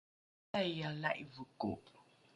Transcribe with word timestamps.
madhaiae 0.51 0.89
la’ivoko 1.01 1.69